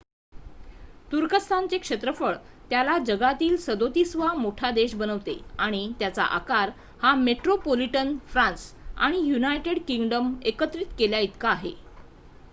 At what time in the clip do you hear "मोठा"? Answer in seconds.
4.35-4.71